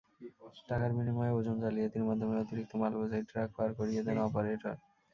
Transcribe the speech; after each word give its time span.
টাকার 0.69 0.91
বিনিময়ে 0.97 1.35
ওজন 1.37 1.55
জালিয়াতির 1.63 2.07
মাধ্যমে 2.09 2.35
অতিরিক্ত 2.37 2.71
মালবোঝাই 2.81 3.23
ট্রাক 3.29 3.49
পার 3.57 3.69
করিয়ে 3.79 4.01
দেন 4.05 4.17
অপারেটর। 4.27 4.75